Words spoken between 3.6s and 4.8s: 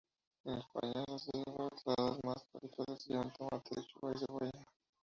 lechuga y cebolla.